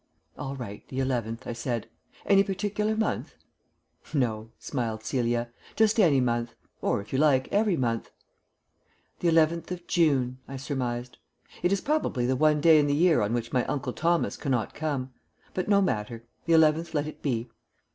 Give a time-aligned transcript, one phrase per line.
[0.35, 1.87] "All right, the eleventh," I said.
[2.25, 3.35] "Any particular month?"
[4.15, 6.55] "No," smiled Celia, "just any month.
[6.81, 8.09] Or, if you like, every month."
[9.19, 11.19] "The eleventh of June," I surmised.
[11.61, 14.73] "It is probably the one day in the year on which my Uncle Thomas cannot
[14.73, 15.13] come.
[15.53, 16.23] But no matter.
[16.47, 17.51] The eleventh let it be."